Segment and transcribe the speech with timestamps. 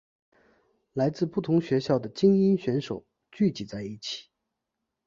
[0.93, 4.29] 来自不同学校的菁英选手聚集在一起。